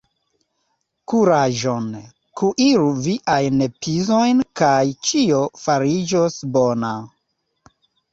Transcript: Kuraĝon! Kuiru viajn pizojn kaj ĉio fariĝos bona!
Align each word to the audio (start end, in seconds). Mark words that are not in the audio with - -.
Kuraĝon! 1.11 1.83
Kuiru 2.41 2.87
viajn 3.07 3.61
pizojn 3.85 4.41
kaj 4.61 4.71
ĉio 5.11 5.43
fariĝos 5.67 6.39
bona! 6.57 6.91